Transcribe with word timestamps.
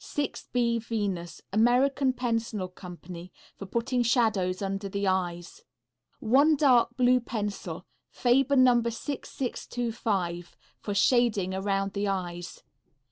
_6B 0.31 0.81
Venus, 0.83 1.43
American 1.53 2.11
Pencil 2.11 2.67
Co. 2.69 2.97
For 3.57 3.65
putting 3.67 4.01
shadows 4.01 4.59
under 4.59 4.89
the 4.89 5.05
eyes. 5.05 5.63
One 6.19 6.55
Dark 6.55 6.97
Blue 6.97 7.19
Pencil. 7.19 7.85
Faber 8.09 8.55
No. 8.55 8.81
6625. 8.81 10.57
For 10.79 10.95
shading 10.95 11.53
around 11.53 11.93
the 11.93 12.07
eyes. 12.07 12.63